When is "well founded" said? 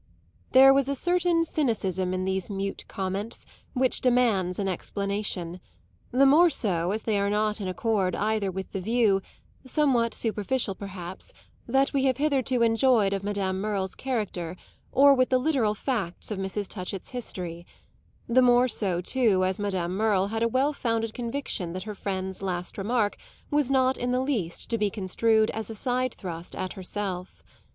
20.47-21.13